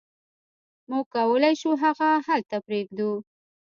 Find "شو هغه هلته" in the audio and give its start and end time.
1.61-2.55